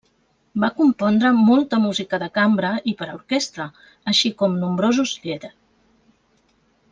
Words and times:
Va 0.61 0.67
compondre 0.77 1.31
molta 1.49 1.79
música 1.83 2.19
de 2.23 2.29
cambra 2.37 2.71
i 2.93 2.95
per 3.01 3.09
a 3.09 3.13
orquestra, 3.19 3.69
així 4.13 4.33
com 4.41 4.57
nombrosos 4.65 5.13
lieder. 5.27 5.53